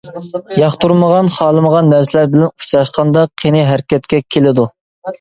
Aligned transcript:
ياقتۇرمىغان-خالىمىغان 0.59 1.93
نەرسىلەر 1.95 2.33
بىلەن 2.33 2.51
ئۇچراشقاندا 2.55 3.29
قېنى 3.45 3.65
ھەرىكەتكە 3.71 4.27
كېلىدۇ. 4.35 4.71